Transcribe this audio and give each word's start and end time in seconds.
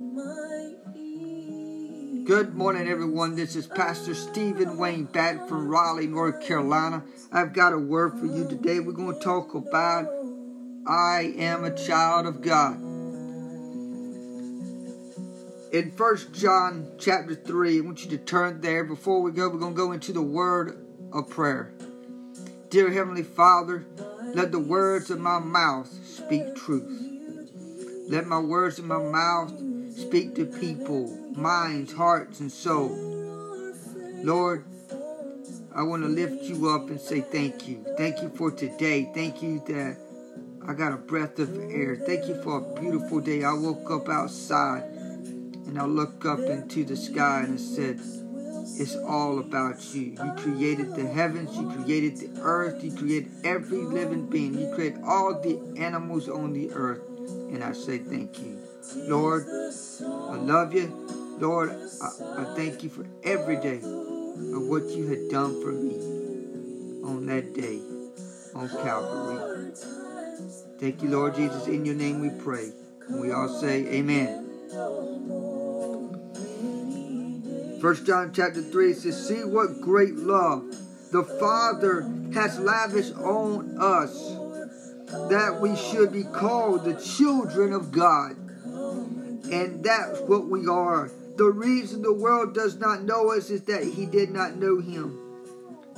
Good 0.00 0.14
morning, 2.54 2.86
everyone. 2.86 3.34
This 3.34 3.56
is 3.56 3.66
Pastor 3.66 4.14
Stephen 4.14 4.78
Wayne 4.78 5.06
back 5.06 5.48
from 5.48 5.66
Raleigh, 5.66 6.06
North 6.06 6.40
Carolina. 6.40 7.02
I've 7.32 7.52
got 7.52 7.72
a 7.72 7.78
word 7.78 8.16
for 8.16 8.26
you 8.26 8.46
today. 8.48 8.78
We're 8.78 8.92
going 8.92 9.18
to 9.18 9.24
talk 9.24 9.56
about 9.56 10.06
I 10.86 11.34
am 11.36 11.64
a 11.64 11.76
child 11.76 12.26
of 12.26 12.42
God. 12.42 12.76
In 15.72 15.90
First 15.96 16.32
John 16.32 16.92
chapter 17.00 17.34
3, 17.34 17.78
I 17.78 17.80
want 17.80 18.04
you 18.04 18.10
to 18.10 18.18
turn 18.18 18.60
there. 18.60 18.84
Before 18.84 19.20
we 19.20 19.32
go, 19.32 19.48
we're 19.48 19.58
going 19.58 19.74
to 19.74 19.76
go 19.76 19.90
into 19.90 20.12
the 20.12 20.22
word 20.22 20.78
of 21.12 21.28
prayer. 21.28 21.72
Dear 22.70 22.92
Heavenly 22.92 23.24
Father, 23.24 23.84
let 24.32 24.52
the 24.52 24.60
words 24.60 25.10
of 25.10 25.18
my 25.18 25.40
mouth 25.40 25.92
speak 26.06 26.54
truth. 26.54 27.16
Let 28.08 28.28
my 28.28 28.38
words 28.38 28.78
of 28.78 28.84
my 28.84 29.02
mouth 29.02 29.67
speak 29.98 30.34
to 30.36 30.46
people, 30.46 31.08
minds, 31.34 31.92
hearts, 31.92 32.40
and 32.40 32.50
soul. 32.50 32.94
Lord, 34.22 34.64
I 35.74 35.82
want 35.82 36.02
to 36.02 36.08
lift 36.08 36.44
you 36.44 36.68
up 36.70 36.88
and 36.88 37.00
say 37.00 37.20
thank 37.20 37.68
you. 37.68 37.84
Thank 37.96 38.22
you 38.22 38.30
for 38.30 38.50
today. 38.50 39.10
Thank 39.14 39.42
you 39.42 39.62
that 39.66 39.96
I 40.66 40.74
got 40.74 40.92
a 40.92 40.96
breath 40.96 41.38
of 41.38 41.56
air. 41.70 41.96
Thank 41.96 42.26
you 42.26 42.40
for 42.42 42.58
a 42.58 42.80
beautiful 42.80 43.20
day. 43.20 43.42
I 43.42 43.52
woke 43.52 43.90
up 43.90 44.08
outside 44.08 44.82
and 44.82 45.78
I 45.78 45.84
looked 45.84 46.24
up 46.24 46.40
into 46.40 46.84
the 46.84 46.96
sky 46.96 47.42
and 47.44 47.54
I 47.54 47.56
said, 47.56 48.00
it's 48.80 48.96
all 48.96 49.38
about 49.40 49.94
you. 49.94 50.16
You 50.22 50.32
created 50.36 50.94
the 50.94 51.06
heavens, 51.06 51.56
you 51.56 51.70
created 51.70 52.16
the 52.18 52.40
earth, 52.40 52.84
you 52.84 52.92
created 52.92 53.32
every 53.44 53.78
living 53.78 54.26
being, 54.26 54.58
you 54.58 54.72
created 54.74 55.00
all 55.04 55.40
the 55.40 55.58
animals 55.76 56.28
on 56.28 56.52
the 56.52 56.70
earth. 56.72 57.02
And 57.28 57.64
I 57.64 57.72
say 57.72 57.98
thank 57.98 58.38
you. 58.38 58.67
Lord, 58.96 59.46
I 59.48 60.36
love 60.36 60.74
you. 60.74 61.36
Lord, 61.38 61.70
I, 61.70 62.42
I 62.42 62.44
thank 62.56 62.82
you 62.82 62.90
for 62.90 63.06
every 63.22 63.56
day 63.56 63.78
of 63.78 64.62
what 64.66 64.84
you 64.90 65.06
had 65.06 65.28
done 65.30 65.62
for 65.62 65.72
me 65.72 65.96
on 67.04 67.26
that 67.26 67.54
day 67.54 67.80
on 68.54 68.68
Calvary. 68.68 69.72
Thank 70.80 71.02
you, 71.02 71.10
Lord 71.10 71.34
Jesus. 71.34 71.66
In 71.66 71.84
your 71.84 71.94
name 71.94 72.20
we 72.20 72.30
pray. 72.42 72.70
And 73.08 73.20
we 73.20 73.32
all 73.32 73.48
say 73.48 73.86
amen. 73.86 74.44
First 77.80 78.06
John 78.06 78.32
chapter 78.34 78.62
3 78.62 78.92
says, 78.94 79.28
See 79.28 79.44
what 79.44 79.80
great 79.80 80.16
love 80.16 80.64
the 81.12 81.24
Father 81.24 82.02
has 82.34 82.58
lavished 82.58 83.14
on 83.14 83.76
us, 83.80 84.12
that 85.30 85.58
we 85.60 85.74
should 85.76 86.12
be 86.12 86.24
called 86.24 86.84
the 86.84 86.94
children 86.94 87.72
of 87.72 87.92
God. 87.92 88.36
And 89.50 89.82
that's 89.82 90.20
what 90.20 90.48
we 90.48 90.66
are. 90.66 91.10
The 91.36 91.50
reason 91.50 92.02
the 92.02 92.12
world 92.12 92.54
does 92.54 92.76
not 92.76 93.02
know 93.02 93.32
us 93.32 93.50
is 93.50 93.62
that 93.62 93.84
he 93.84 94.06
did 94.06 94.30
not 94.30 94.56
know 94.56 94.80
him. 94.80 95.18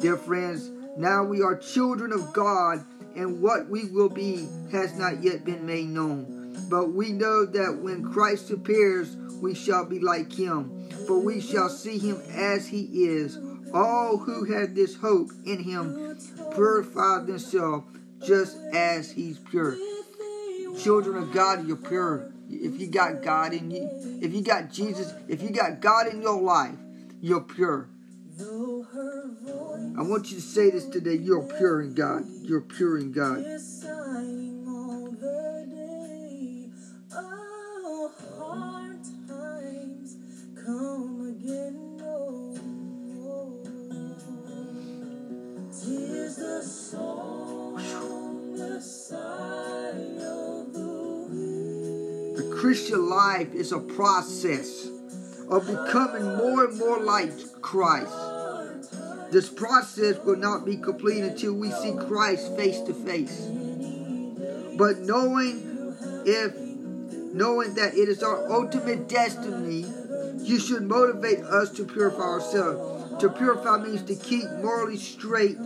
Dear 0.01 0.17
friends, 0.17 0.71
now 0.97 1.25
we 1.25 1.43
are 1.43 1.57
children 1.57 2.13
of 2.13 2.33
God, 2.33 2.85
and 3.17 3.41
what 3.41 3.69
we 3.69 3.87
will 3.87 4.09
be 4.09 4.49
has 4.71 4.97
not 4.97 5.23
yet 5.23 5.45
been 5.45 5.67
made 5.67 5.89
known. 5.89 6.67
But 6.69 6.93
we 6.93 7.13
know 7.13 7.47
that 7.47 7.79
when 7.81 8.13
Christ 8.13 8.51
appears, 8.51 9.17
we 9.41 9.55
shall 9.55 9.85
be 9.85 9.99
like 9.99 10.33
him, 10.33 10.89
for 11.07 11.19
we 11.19 11.41
shall 11.41 11.69
see 11.69 11.99
him 11.99 12.21
as 12.31 12.69
he 12.69 13.05
is. 13.05 13.39
All 13.73 14.19
who 14.19 14.45
have 14.53 14.75
this 14.75 14.97
hope 14.97 15.31
in 15.45 15.63
him 15.63 16.19
purify 16.55 17.25
themselves 17.25 17.87
just 18.25 18.59
as 18.75 19.11
he's 19.11 19.39
pure. 19.39 19.77
Children 20.79 21.23
of 21.23 21.33
God, 21.33 21.67
you're 21.67 21.77
pure. 21.77 22.33
If 22.51 22.81
you 22.81 22.89
got 22.89 23.23
God 23.23 23.53
in 23.55 23.71
you, 23.71 23.89
if 24.21 24.35
you 24.35 24.43
got 24.43 24.71
Jesus, 24.71 25.15
if 25.29 25.43
you 25.43 25.51
got 25.51 25.81
God 25.81 26.09
in 26.09 26.21
your 26.21 26.41
life, 26.41 26.75
you're 27.21 27.41
pure. 27.41 27.89
I 28.41 30.03
want 30.03 30.31
you 30.31 30.37
to 30.37 30.43
say 30.43 30.71
this 30.71 30.87
today. 30.87 31.15
You're 31.15 31.43
pure 31.43 31.83
in 31.83 31.95
God. 31.95 32.25
You're 32.43 32.63
pure 32.63 32.99
in 32.99 33.13
God. 33.13 33.45
A 53.73 53.81
process 53.81 54.89
of 55.49 55.67
becoming 55.67 56.25
more 56.37 56.67
and 56.67 56.79
more 56.79 57.01
like 57.01 57.33
Christ. 57.61 58.13
This 59.31 59.49
process 59.49 60.19
will 60.25 60.37
not 60.37 60.65
be 60.65 60.77
complete 60.77 61.23
until 61.23 61.55
we 61.55 61.71
see 61.71 61.95
Christ 62.09 62.57
face 62.57 62.81
to 62.81 62.95
face. 62.95 63.47
But 64.77 64.99
knowing 65.01 65.71
if 66.27 66.55
knowing 67.33 67.75
that 67.75 67.95
it 67.95 68.09
is 68.09 68.23
our 68.23 68.51
ultimate 68.51 69.09
destiny, 69.09 69.87
you 70.39 70.59
should 70.59 70.83
motivate 70.83 71.41
us 71.41 71.71
to 71.71 71.85
purify 71.85 72.23
ourselves. 72.23 73.21
To 73.21 73.29
purify 73.29 73.79
means 73.79 74.03
to 74.05 74.17
keep 74.17 74.51
morally 74.63 74.97
straight, 74.97 75.57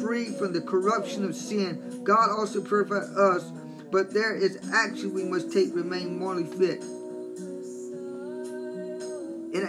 free 0.00 0.32
from 0.32 0.52
the 0.52 0.62
corruption 0.62 1.24
of 1.24 1.34
sin. 1.34 2.02
God 2.04 2.30
also 2.30 2.62
purified 2.62 3.10
us, 3.16 3.50
but 3.90 4.14
there 4.14 4.34
is 4.34 4.58
action 4.72 5.12
we 5.12 5.24
must 5.24 5.52
take 5.52 5.70
to 5.70 5.74
remain 5.74 6.18
morally 6.18 6.44
fit. 6.44 6.82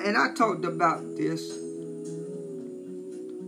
And, 0.04 0.18
I 0.18 0.34
talked 0.34 0.66
about 0.66 1.16
this. 1.16 1.58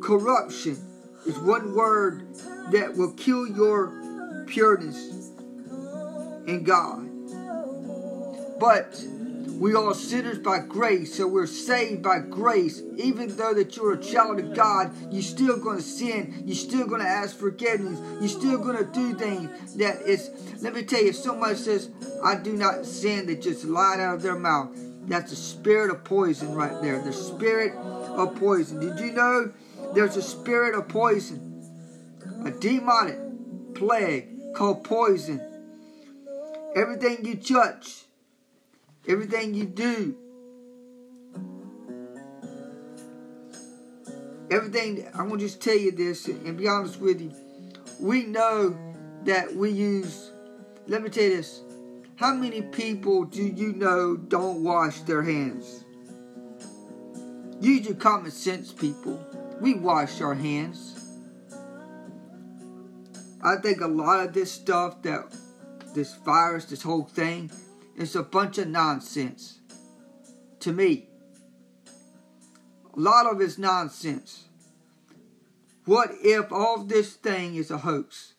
Corruption 0.02 0.78
is 1.26 1.38
one 1.40 1.74
word 1.74 2.28
that 2.72 2.96
will 2.96 3.14
kill 3.14 3.48
your 3.48 3.92
pureness 4.48 5.32
in 6.46 6.64
God. 6.64 7.10
But 8.60 9.04
we 9.60 9.76
are 9.76 9.94
sinners 9.94 10.40
by 10.40 10.60
grace, 10.60 11.16
so 11.16 11.28
we're 11.28 11.48
saved 11.48 12.02
by 12.04 12.20
grace. 12.20 12.82
Even 12.98 13.36
though 13.36 13.54
that 13.54 13.76
you're 13.76 13.94
a 13.94 14.02
child 14.02 14.40
of 14.40 14.54
God, 14.54 14.92
you're 15.12 15.22
still 15.22 15.58
going 15.58 15.78
to 15.78 15.84
sin. 15.84 16.44
You're 16.46 16.56
still 16.56 16.88
going 16.88 17.02
to 17.02 17.08
ask 17.08 17.38
forgiveness. 17.38 18.00
You're 18.20 18.30
still 18.30 18.58
going 18.58 18.78
to 18.78 18.86
do 18.86 19.14
things 19.16 19.76
that 19.76 20.02
is. 20.02 20.30
Let 20.62 20.74
me 20.74 20.84
tell 20.84 21.02
you, 21.02 21.10
if 21.10 21.16
somebody 21.16 21.56
says, 21.56 21.90
"I 22.24 22.36
do 22.36 22.54
not 22.54 22.86
sin," 22.86 23.26
they 23.26 23.36
just 23.36 23.66
lied 23.66 24.00
out 24.00 24.16
of 24.16 24.22
their 24.22 24.38
mouth. 24.38 24.76
That's 25.08 25.32
the 25.32 25.36
spirit 25.36 25.92
of 25.92 26.04
poison 26.04 26.54
right 26.54 26.82
there. 26.82 27.02
The 27.02 27.14
spirit 27.14 27.74
of 27.76 28.36
poison. 28.36 28.80
Did 28.80 29.00
you 29.00 29.12
know 29.12 29.52
there's 29.94 30.18
a 30.18 30.22
spirit 30.22 30.76
of 30.76 30.88
poison? 30.88 31.50
A 32.46 32.52
demonic 32.52 33.20
plague 33.76 34.54
called 34.56 34.84
poison. 34.84 35.42
Everything 36.76 37.26
you 37.26 37.36
touch, 37.36 38.06
everything 39.08 39.54
you 39.54 39.66
do, 39.66 40.16
everything, 44.50 45.08
I'm 45.14 45.28
going 45.28 45.40
to 45.40 45.46
just 45.46 45.62
tell 45.62 45.78
you 45.78 45.92
this 45.92 46.28
and 46.28 46.58
be 46.58 46.68
honest 46.68 47.00
with 47.00 47.22
you. 47.22 47.32
We 48.00 48.24
know 48.24 48.78
that 49.26 49.56
we 49.56 49.70
use, 49.70 50.32
let 50.88 51.04
me 51.04 51.10
tell 51.10 51.24
you 51.24 51.38
this. 51.38 51.62
How 52.16 52.34
many 52.34 52.62
people 52.62 53.26
do 53.26 53.44
you 53.44 53.74
know 53.74 54.16
don't 54.16 54.64
wash 54.64 55.02
their 55.02 55.24
hands? 55.24 55.84
Use 57.60 57.86
your 57.88 57.96
common 57.96 58.30
sense, 58.30 58.72
people. 58.72 59.26
We 59.60 59.74
wash 59.74 60.22
our 60.22 60.36
hands. 60.36 61.00
I 63.42 63.56
think 63.58 63.82
a 63.82 63.88
lot 63.88 64.26
of 64.26 64.34
this 64.34 64.52
stuff 64.52 65.02
that 65.02 65.36
this 65.96 66.14
virus, 66.16 66.66
this 66.66 66.84
whole 66.84 67.04
thing, 67.04 67.52
is 67.98 68.16
a 68.16 68.24
bunch 68.24 68.58
of 68.58 68.68
nonsense. 68.68 69.60
To 70.62 70.72
me. 70.72 71.10
A 72.96 73.00
lot 73.00 73.26
of 73.26 73.42
it's 73.42 73.58
nonsense. 73.58 74.46
What 75.86 76.12
if 76.22 76.52
all 76.52 76.84
this 76.84 77.14
thing 77.14 77.56
is 77.56 77.72
a 77.72 77.80
hoax? 77.80 78.33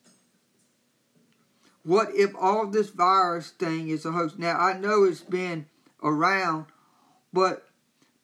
What 1.85 2.15
if 2.15 2.31
all 2.35 2.65
this 2.65 2.89
virus 2.89 3.51
thing 3.51 3.89
is 3.89 4.05
a 4.05 4.11
hoax? 4.11 4.39
Now, 4.39 4.57
I 4.57 4.75
know 4.75 5.03
it's 5.03 5.21
been 5.21 5.67
around, 6.01 6.65
but 7.31 7.67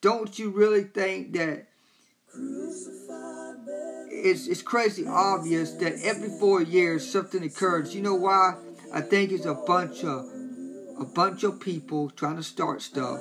don't 0.01 0.37
you 0.39 0.49
really 0.49 0.83
think 0.83 1.33
that 1.33 1.67
it's, 4.09 4.47
it's 4.47 4.63
crazy 4.63 5.05
obvious 5.05 5.73
that 5.73 5.93
every 6.03 6.29
four 6.39 6.63
years 6.63 7.07
something 7.07 7.43
occurs? 7.43 7.93
You 7.93 8.01
know 8.01 8.15
why? 8.15 8.55
I 8.91 9.01
think 9.01 9.31
it's 9.31 9.45
a 9.45 9.53
bunch 9.53 10.03
of 10.03 10.25
a 10.99 11.05
bunch 11.05 11.43
of 11.43 11.59
people 11.59 12.09
trying 12.09 12.37
to 12.37 12.43
start 12.43 12.81
stuff. 12.81 13.19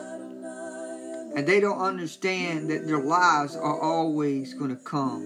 And 1.36 1.46
they 1.46 1.60
don't 1.60 1.78
understand 1.78 2.70
that 2.70 2.86
their 2.86 3.02
lives 3.02 3.54
are 3.56 3.78
always 3.78 4.54
going 4.54 4.74
to 4.74 4.82
come 4.82 5.22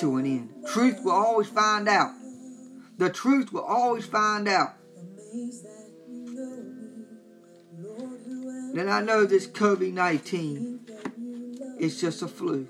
to 0.00 0.16
an 0.16 0.26
end. 0.26 0.50
Truth 0.66 1.04
will 1.04 1.12
always 1.12 1.48
find 1.48 1.88
out. 1.88 2.10
The 2.96 3.10
truth 3.10 3.52
will 3.52 3.64
always 3.64 4.06
find 4.06 4.48
out. 4.48 4.74
And 8.76 8.90
I 8.90 9.00
know 9.00 9.24
this 9.24 9.46
COVID 9.46 9.92
19 9.92 10.80
is 11.78 12.00
just 12.00 12.22
a 12.22 12.28
flu. 12.28 12.68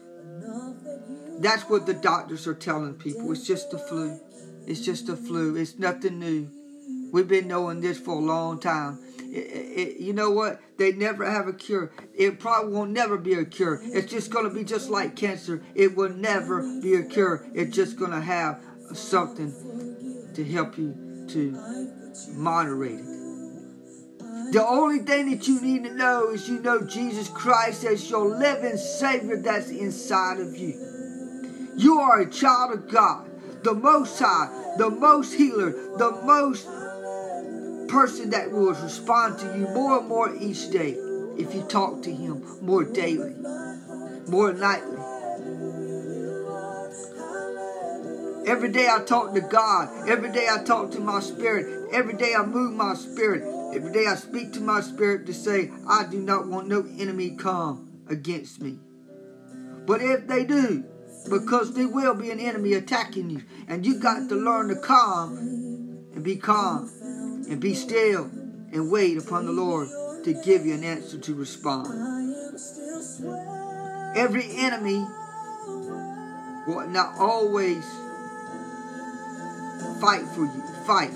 That's 1.38 1.64
what 1.64 1.86
the 1.86 1.94
doctors 1.94 2.46
are 2.46 2.54
telling 2.54 2.94
people. 2.94 3.32
It's 3.32 3.46
just 3.46 3.72
a 3.74 3.78
flu. 3.78 4.18
It's 4.66 4.80
just 4.80 5.08
a 5.08 5.16
flu. 5.16 5.56
It's 5.56 5.78
nothing 5.78 6.18
new. 6.18 6.48
We've 7.12 7.28
been 7.28 7.48
knowing 7.48 7.80
this 7.80 7.98
for 7.98 8.14
a 8.14 8.24
long 8.24 8.60
time. 8.60 8.98
It, 9.18 9.36
it, 9.36 10.00
you 10.00 10.12
know 10.12 10.30
what? 10.30 10.60
They 10.78 10.92
never 10.92 11.28
have 11.28 11.48
a 11.48 11.52
cure. 11.52 11.92
It 12.14 12.38
probably 12.38 12.72
won't 12.72 12.90
never 12.92 13.18
be 13.18 13.34
a 13.34 13.44
cure. 13.44 13.80
It's 13.82 14.10
just 14.10 14.30
going 14.30 14.48
to 14.48 14.54
be 14.54 14.64
just 14.64 14.90
like 14.90 15.16
cancer. 15.16 15.62
It 15.74 15.96
will 15.96 16.10
never 16.10 16.80
be 16.80 16.94
a 16.94 17.02
cure. 17.02 17.46
It's 17.54 17.74
just 17.74 17.98
going 17.98 18.12
to 18.12 18.20
have 18.20 18.60
something 18.94 19.93
to 20.34 20.44
help 20.44 20.76
you 20.76 20.94
to 21.28 21.52
moderate 22.32 23.00
it. 23.00 23.14
The 24.52 24.64
only 24.64 24.98
thing 25.00 25.30
that 25.30 25.48
you 25.48 25.60
need 25.60 25.84
to 25.84 25.94
know 25.94 26.30
is 26.30 26.48
you 26.48 26.60
know 26.60 26.82
Jesus 26.86 27.28
Christ 27.28 27.84
as 27.84 28.08
your 28.08 28.26
living 28.26 28.76
Savior 28.76 29.36
that's 29.36 29.70
inside 29.70 30.38
of 30.38 30.56
you. 30.56 30.74
You 31.76 31.98
are 31.98 32.20
a 32.20 32.30
child 32.30 32.72
of 32.72 32.88
God, 32.88 33.28
the 33.64 33.74
Most 33.74 34.18
High, 34.18 34.74
the 34.78 34.90
Most 34.90 35.34
Healer, 35.34 35.70
the 35.70 36.20
Most 36.24 36.66
person 37.88 38.30
that 38.30 38.50
will 38.50 38.74
respond 38.74 39.38
to 39.38 39.46
you 39.58 39.68
more 39.68 39.98
and 39.98 40.08
more 40.08 40.34
each 40.36 40.70
day 40.70 40.96
if 41.36 41.54
you 41.54 41.62
talk 41.62 42.02
to 42.02 42.14
Him 42.14 42.44
more 42.60 42.84
daily, 42.84 43.34
more 44.28 44.52
nightly. 44.52 44.98
Every 48.46 48.70
day 48.70 48.88
I 48.90 49.02
talk 49.02 49.34
to 49.34 49.40
God. 49.40 50.08
Every 50.08 50.30
day 50.30 50.48
I 50.50 50.62
talk 50.62 50.90
to 50.92 51.00
my 51.00 51.20
spirit. 51.20 51.88
Every 51.92 52.14
day 52.14 52.34
I 52.34 52.44
move 52.44 52.74
my 52.74 52.94
spirit. 52.94 53.42
Every 53.74 53.92
day 53.92 54.06
I 54.06 54.16
speak 54.16 54.52
to 54.52 54.60
my 54.60 54.80
spirit 54.80 55.26
to 55.26 55.34
say, 55.34 55.70
I 55.88 56.04
do 56.04 56.20
not 56.20 56.46
want 56.46 56.68
no 56.68 56.86
enemy 56.98 57.30
come 57.30 57.88
against 58.08 58.60
me. 58.60 58.78
But 59.86 60.02
if 60.02 60.26
they 60.26 60.44
do, 60.44 60.84
because 61.30 61.74
there 61.74 61.88
will 61.88 62.14
be 62.14 62.30
an 62.30 62.38
enemy 62.38 62.74
attacking 62.74 63.30
you, 63.30 63.42
and 63.66 63.86
you 63.86 63.98
got 63.98 64.28
to 64.28 64.34
learn 64.34 64.68
to 64.68 64.76
calm 64.76 65.38
and 66.14 66.22
be 66.22 66.36
calm 66.36 66.90
and 67.48 67.60
be 67.60 67.74
still 67.74 68.24
and 68.72 68.90
wait 68.90 69.16
upon 69.16 69.46
the 69.46 69.52
Lord 69.52 69.88
to 70.24 70.32
give 70.44 70.66
you 70.66 70.74
an 70.74 70.84
answer 70.84 71.18
to 71.18 71.34
respond. 71.34 71.88
Every 74.16 74.46
enemy 74.56 75.06
will 76.66 76.86
not 76.88 77.18
always 77.18 77.84
fight 80.00 80.26
for 80.34 80.44
you, 80.44 80.62
fight. 80.86 81.12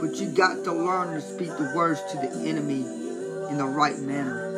But 0.00 0.16
you 0.16 0.28
got 0.28 0.64
to 0.64 0.72
learn 0.72 1.14
to 1.14 1.20
speak 1.20 1.48
the 1.48 1.72
words 1.74 2.00
to 2.12 2.16
the 2.18 2.30
enemy 2.48 2.82
in 3.50 3.58
the 3.58 3.66
right 3.66 3.98
manner, 3.98 4.52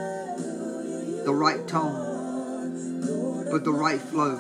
the 1.25 1.32
right 1.32 1.67
tone, 1.67 3.47
but 3.50 3.64
the 3.64 3.73
right 3.73 4.00
flow. 4.00 4.38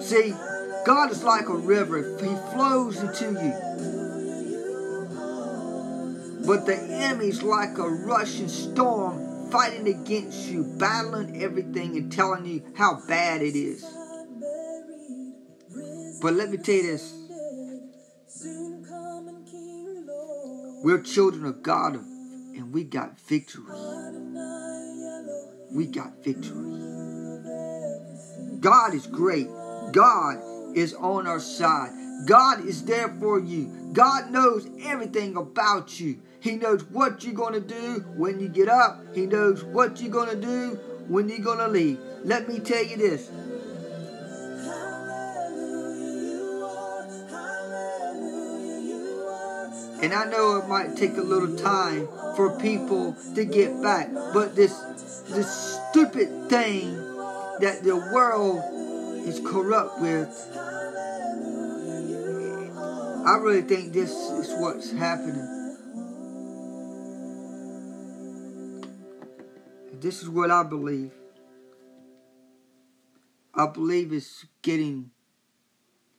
See, 0.00 0.34
God 0.84 1.10
is 1.10 1.22
like 1.22 1.48
a 1.48 1.54
river. 1.54 2.02
He 2.20 2.34
flows 2.54 3.00
into 3.00 3.32
you. 3.42 3.54
But 6.46 6.66
the 6.66 6.76
enemy's 6.76 7.42
like 7.42 7.78
a 7.78 7.88
rushing 7.88 8.48
storm 8.48 9.50
fighting 9.50 9.86
against 9.86 10.48
you, 10.48 10.64
battling 10.64 11.42
everything 11.42 11.96
and 11.96 12.10
telling 12.10 12.46
you 12.46 12.62
how 12.74 13.00
bad 13.06 13.42
it 13.42 13.54
is. 13.54 13.84
But 16.22 16.34
let 16.34 16.50
me 16.50 16.56
tell 16.56 16.76
you 16.76 16.82
this. 16.84 17.12
We're 20.84 21.02
children 21.02 21.44
of 21.46 21.64
God 21.64 21.94
and 21.96 22.72
we 22.72 22.84
got 22.84 23.20
victory. 23.20 23.64
We 25.72 25.86
got 25.86 26.22
victory. 26.22 26.78
God 28.60 28.94
is 28.94 29.08
great. 29.08 29.48
God 29.92 30.36
is 30.76 30.94
on 30.94 31.26
our 31.26 31.40
side. 31.40 31.90
God 32.28 32.66
is 32.66 32.84
there 32.84 33.08
for 33.18 33.40
you. 33.40 33.90
God 33.92 34.30
knows 34.30 34.68
everything 34.84 35.36
about 35.36 35.98
you. 35.98 36.20
He 36.38 36.54
knows 36.54 36.84
what 36.84 37.24
you're 37.24 37.34
going 37.34 37.54
to 37.54 37.60
do 37.60 38.04
when 38.16 38.38
you 38.38 38.48
get 38.48 38.68
up. 38.68 39.00
He 39.12 39.26
knows 39.26 39.64
what 39.64 40.00
you're 40.00 40.12
going 40.12 40.30
to 40.30 40.40
do 40.40 40.78
when 41.08 41.28
you're 41.28 41.40
going 41.40 41.58
to 41.58 41.68
leave. 41.68 41.98
Let 42.24 42.48
me 42.48 42.60
tell 42.60 42.84
you 42.84 42.96
this 42.96 43.28
And 50.02 50.12
I 50.12 50.24
know 50.24 50.56
it 50.56 50.66
might 50.66 50.96
take 50.96 51.16
a 51.16 51.22
little 51.22 51.56
time 51.56 52.08
for 52.34 52.58
people 52.58 53.16
to 53.36 53.44
get 53.44 53.80
back, 53.80 54.12
but 54.34 54.56
this 54.56 54.76
this 55.28 55.78
stupid 55.90 56.48
thing 56.50 56.96
that 57.60 57.82
the 57.84 57.96
world 58.12 58.60
is 59.24 59.38
corrupt 59.46 60.00
with, 60.00 60.28
I 63.24 63.36
really 63.40 63.62
think 63.62 63.92
this 63.92 64.10
is 64.10 64.52
what's 64.58 64.90
happening. 64.90 65.48
This 70.00 70.20
is 70.20 70.28
what 70.28 70.50
I 70.50 70.64
believe. 70.64 71.12
I 73.54 73.66
believe 73.68 74.12
it's 74.12 74.46
getting 74.62 75.12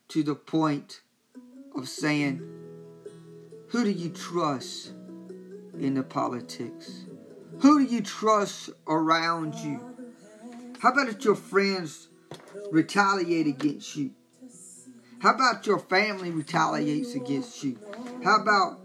to 0.07 0.24
the 0.24 0.35
point 0.35 1.01
of 1.75 1.89
saying, 1.89 2.41
who 3.74 3.84
do 3.84 3.90
you 3.90 4.12
trust 4.12 4.94
in 5.80 5.96
the 5.96 6.04
politics? 6.04 7.06
Who 7.62 7.80
do 7.84 7.92
you 7.92 8.02
trust 8.02 8.70
around 8.88 9.56
you? 9.56 9.81
How 10.80 10.92
about 10.92 11.10
if 11.10 11.25
your 11.25 11.34
friends 11.34 12.08
retaliate 12.70 13.48
against 13.48 13.96
you? 13.96 14.12
How 15.24 15.34
about 15.34 15.66
your 15.66 15.80
family 15.80 16.30
retaliates 16.30 17.16
against 17.16 17.64
you? 17.64 17.80
How 18.24 18.42
about 18.42 18.80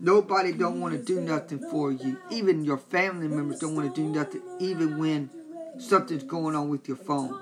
nobody 0.00 0.52
don't 0.52 0.80
want 0.80 0.94
to 0.94 1.02
do 1.02 1.20
nothing 1.20 1.58
for 1.70 1.92
you? 1.92 2.18
Even 2.30 2.64
your 2.64 2.78
family 2.78 3.28
members 3.28 3.58
don't 3.58 3.76
want 3.76 3.94
to 3.94 4.00
do 4.00 4.08
nothing 4.08 4.40
even 4.60 4.96
when 4.96 5.28
something's 5.76 6.24
going 6.24 6.56
on 6.56 6.70
with 6.70 6.88
your 6.88 6.96
phone. 6.96 7.38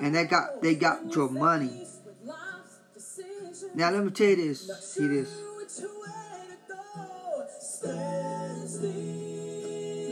And 0.00 0.14
they 0.14 0.26
got 0.26 0.62
they 0.62 0.76
got 0.76 1.12
your 1.12 1.28
money. 1.28 1.88
Now 3.74 3.90
let 3.90 4.04
me 4.04 4.10
tell 4.10 4.28
you 4.28 4.36
this. 4.36 4.68
See 4.94 5.06
this. 5.06 5.30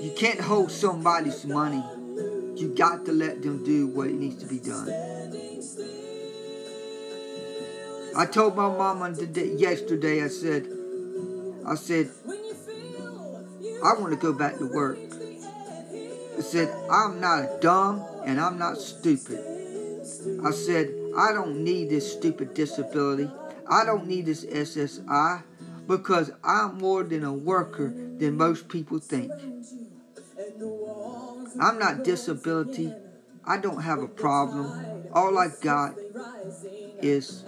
You 0.04 0.12
can't 0.16 0.40
hold 0.40 0.70
somebody's 0.70 1.44
money. 1.44 1.84
You 2.54 2.74
got 2.76 3.04
to 3.06 3.12
let 3.12 3.42
them 3.42 3.64
do 3.64 3.88
what 3.88 4.08
needs 4.10 4.42
to 4.42 4.46
be 4.46 4.58
done. 4.58 4.88
I 8.16 8.26
told 8.26 8.56
my 8.56 8.68
mama 8.68 9.10
yesterday, 9.10 10.24
I 10.24 10.28
said, 10.28 10.66
I 11.66 11.74
said, 11.74 12.10
I 13.84 13.92
want 14.00 14.10
to 14.10 14.16
go 14.16 14.32
back 14.32 14.58
to 14.58 14.66
work. 14.66 14.98
I 16.36 16.40
said, 16.40 16.68
I'm 16.90 17.20
not 17.20 17.60
dumb 17.60 18.04
and 18.24 18.40
I'm 18.40 18.58
not 18.58 18.78
stupid. 18.78 19.38
I 20.44 20.50
said, 20.50 20.88
I 21.16 21.32
don't 21.32 21.62
need 21.62 21.90
this 21.90 22.12
stupid 22.12 22.54
disability. 22.54 23.30
I 23.70 23.84
don't 23.84 24.06
need 24.06 24.26
this 24.26 24.44
SSI 24.44 25.42
because 25.86 26.30
I'm 26.42 26.78
more 26.78 27.02
than 27.02 27.24
a 27.24 27.32
worker 27.32 27.88
than 28.18 28.36
most 28.36 28.68
people 28.68 28.98
think. 28.98 29.32
I'm 31.60 31.78
not 31.78 32.04
disability. 32.04 32.94
I 33.44 33.58
don't 33.58 33.82
have 33.82 34.00
a 34.00 34.08
problem. 34.08 35.08
All 35.12 35.38
I 35.38 35.48
got 35.60 35.94
is 37.00 37.44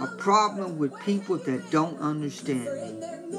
a 0.00 0.06
problem 0.18 0.78
with 0.78 0.98
people 1.00 1.36
that 1.36 1.70
don't 1.70 1.98
understand 2.00 2.64
me. 3.00 3.38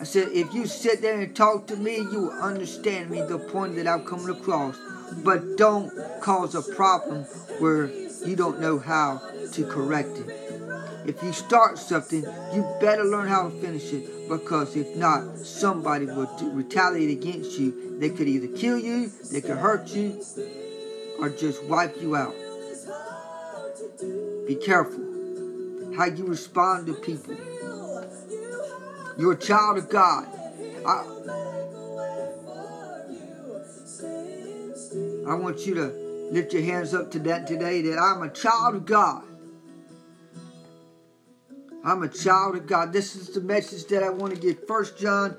I 0.00 0.04
said, 0.04 0.28
if 0.32 0.54
you 0.54 0.66
sit 0.66 1.02
there 1.02 1.20
and 1.20 1.34
talk 1.34 1.66
to 1.68 1.76
me, 1.76 1.96
you 1.96 2.20
will 2.22 2.30
understand 2.30 3.10
me, 3.10 3.20
the 3.20 3.38
point 3.38 3.74
that 3.76 3.88
I'm 3.88 4.04
coming 4.04 4.30
across. 4.30 4.76
But 5.24 5.56
don't 5.56 5.92
cause 6.20 6.54
a 6.54 6.62
problem 6.62 7.24
where 7.58 7.86
you 8.24 8.36
don't 8.36 8.60
know 8.60 8.78
how 8.78 9.22
to 9.52 9.64
correct 9.66 10.18
it. 10.18 10.37
If 11.08 11.22
you 11.22 11.32
start 11.32 11.78
something, 11.78 12.22
you 12.52 12.66
better 12.82 13.02
learn 13.02 13.28
how 13.28 13.48
to 13.48 13.60
finish 13.62 13.94
it 13.94 14.28
because 14.28 14.76
if 14.76 14.94
not, 14.94 15.38
somebody 15.38 16.04
will 16.04 16.28
retaliate 16.52 17.08
against 17.10 17.58
you. 17.58 17.98
They 17.98 18.10
could 18.10 18.28
either 18.28 18.48
kill 18.48 18.78
you, 18.78 19.10
they 19.32 19.40
could 19.40 19.56
hurt 19.56 19.88
you, 19.88 20.22
or 21.18 21.30
just 21.30 21.64
wipe 21.64 21.96
you 22.02 22.14
out. 22.14 22.34
Be 24.46 24.54
careful 24.56 25.94
how 25.96 26.04
you 26.04 26.26
respond 26.26 26.86
to 26.88 26.92
people. 26.92 27.34
You're 29.16 29.32
a 29.32 29.36
child 29.38 29.78
of 29.78 29.88
God. 29.88 30.26
I, 30.86 31.04
I 35.26 35.34
want 35.36 35.66
you 35.66 35.74
to 35.74 35.86
lift 36.32 36.52
your 36.52 36.62
hands 36.64 36.92
up 36.92 37.10
to 37.12 37.18
that 37.20 37.46
today 37.46 37.80
that 37.80 37.98
I'm 37.98 38.22
a 38.22 38.28
child 38.28 38.74
of 38.74 38.84
God. 38.84 39.24
I'm 41.84 42.02
a 42.02 42.08
child 42.08 42.56
of 42.56 42.66
God. 42.66 42.92
This 42.92 43.14
is 43.14 43.30
the 43.30 43.40
message 43.40 43.86
that 43.86 44.02
I 44.02 44.10
want 44.10 44.34
to 44.34 44.40
give. 44.40 44.66
First 44.66 44.98
John, 44.98 45.36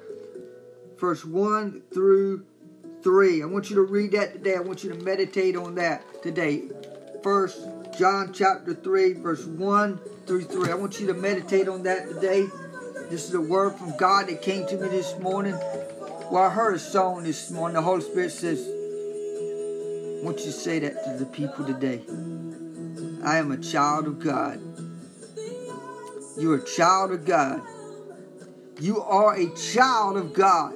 verse 0.97 1.25
1 1.25 1.83
through 1.93 2.45
3. 3.03 3.43
I 3.43 3.45
want 3.45 3.69
you 3.69 3.75
to 3.75 3.81
read 3.81 4.13
that 4.13 4.33
today. 4.33 4.55
I 4.55 4.61
want 4.61 4.83
you 4.83 4.93
to 4.93 5.03
meditate 5.03 5.55
on 5.55 5.75
that 5.75 6.23
today. 6.23 6.63
First 7.23 7.67
John 7.97 8.31
chapter 8.33 8.73
3, 8.73 9.13
verse 9.13 9.45
1 9.45 9.99
through 10.25 10.43
3. 10.43 10.71
I 10.71 10.75
want 10.75 10.99
you 10.99 11.07
to 11.07 11.13
meditate 11.13 11.67
on 11.67 11.83
that 11.83 12.07
today. 12.07 12.47
This 13.09 13.27
is 13.27 13.33
a 13.33 13.41
word 13.41 13.75
from 13.75 13.97
God 13.97 14.27
that 14.27 14.41
came 14.41 14.65
to 14.67 14.77
me 14.77 14.87
this 14.87 15.17
morning. 15.19 15.57
Well, 16.31 16.43
I 16.43 16.49
heard 16.49 16.75
a 16.75 16.79
song 16.79 17.23
this 17.23 17.51
morning. 17.51 17.75
The 17.75 17.81
Holy 17.81 18.01
Spirit 18.01 18.31
says, 18.31 18.59
I 18.61 20.23
want 20.23 20.39
you 20.39 20.45
to 20.45 20.51
say 20.51 20.79
that 20.79 21.03
to 21.03 21.17
the 21.17 21.25
people 21.25 21.65
today. 21.65 22.01
I 23.25 23.37
am 23.37 23.51
a 23.51 23.57
child 23.57 24.07
of 24.07 24.19
God. 24.19 24.61
You're 26.39 26.55
a 26.55 26.65
child 26.65 27.11
of 27.11 27.25
God. 27.25 27.61
You 28.79 29.01
are 29.01 29.35
a 29.35 29.53
child 29.55 30.15
of 30.15 30.33
God. 30.33 30.73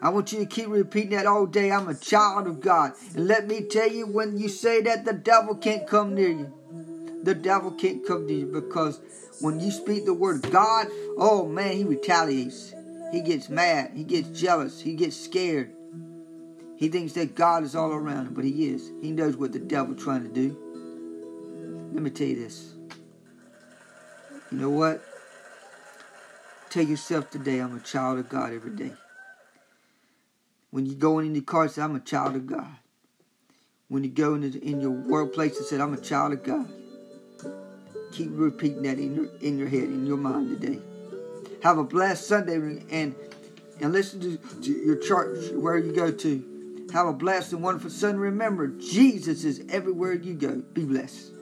I 0.00 0.08
want 0.10 0.32
you 0.32 0.38
to 0.38 0.46
keep 0.46 0.68
repeating 0.68 1.10
that 1.10 1.26
all 1.26 1.44
day. 1.44 1.70
I'm 1.70 1.88
a 1.88 1.94
child 1.94 2.46
of 2.46 2.60
God. 2.60 2.92
And 3.14 3.26
let 3.26 3.46
me 3.46 3.62
tell 3.62 3.90
you, 3.90 4.06
when 4.06 4.38
you 4.38 4.48
say 4.48 4.80
that, 4.82 5.04
the 5.04 5.12
devil 5.12 5.54
can't 5.54 5.86
come 5.86 6.14
near 6.14 6.30
you. 6.30 6.52
The 7.24 7.34
devil 7.34 7.72
can't 7.72 8.06
come 8.06 8.26
near 8.26 8.38
you 8.38 8.46
because 8.46 9.00
when 9.40 9.60
you 9.60 9.70
speak 9.70 10.06
the 10.06 10.14
word 10.14 10.48
God, 10.50 10.86
oh 11.18 11.46
man, 11.46 11.76
he 11.76 11.84
retaliates. 11.84 12.72
He 13.12 13.20
gets 13.20 13.48
mad. 13.48 13.90
He 13.94 14.04
gets 14.04 14.28
jealous. 14.28 14.80
He 14.80 14.94
gets 14.94 15.16
scared. 15.16 15.72
He 16.76 16.88
thinks 16.88 17.14
that 17.14 17.34
God 17.34 17.64
is 17.64 17.74
all 17.74 17.90
around 17.90 18.28
him, 18.28 18.34
but 18.34 18.44
he 18.44 18.68
is. 18.68 18.92
He 19.02 19.10
knows 19.10 19.36
what 19.36 19.52
the 19.52 19.58
devil's 19.58 20.02
trying 20.02 20.22
to 20.22 20.28
do. 20.28 20.56
Let 21.92 22.02
me 22.02 22.10
tell 22.10 22.28
you 22.28 22.36
this. 22.36 22.77
You 24.50 24.58
know 24.58 24.70
what? 24.70 25.02
Tell 26.70 26.84
yourself 26.84 27.30
today, 27.30 27.58
I'm 27.58 27.76
a 27.76 27.80
child 27.80 28.18
of 28.18 28.28
God 28.28 28.52
every 28.52 28.70
day. 28.70 28.92
When 30.70 30.86
you 30.86 30.94
go 30.94 31.18
in 31.18 31.34
your 31.34 31.44
car, 31.44 31.68
say, 31.68 31.82
I'm 31.82 31.96
a 31.96 32.00
child 32.00 32.36
of 32.36 32.46
God. 32.46 32.68
When 33.88 34.04
you 34.04 34.10
go 34.10 34.34
in, 34.34 34.42
the, 34.42 34.58
in 34.58 34.80
your 34.80 34.90
workplace 34.90 35.56
and 35.56 35.66
say, 35.66 35.80
I'm 35.80 35.94
a 35.94 36.00
child 36.00 36.34
of 36.34 36.42
God. 36.42 36.68
Keep 38.12 38.30
repeating 38.32 38.82
that 38.82 38.98
in 38.98 39.14
your, 39.14 39.26
in 39.40 39.58
your 39.58 39.68
head, 39.68 39.84
in 39.84 40.06
your 40.06 40.16
mind 40.16 40.60
today. 40.60 40.78
Have 41.62 41.78
a 41.78 41.84
blessed 41.84 42.26
Sunday 42.26 42.54
and 42.90 43.14
and 43.80 43.92
listen 43.92 44.20
to, 44.20 44.36
to 44.62 44.72
your 44.72 44.96
church 44.96 45.52
where 45.52 45.78
you 45.78 45.92
go 45.92 46.10
to. 46.10 46.88
Have 46.92 47.06
a 47.06 47.12
blessed 47.12 47.52
and 47.52 47.62
wonderful 47.62 47.90
Sunday. 47.90 48.18
Remember, 48.18 48.66
Jesus 48.68 49.44
is 49.44 49.62
everywhere 49.68 50.14
you 50.14 50.34
go. 50.34 50.62
Be 50.72 50.84
blessed. 50.84 51.32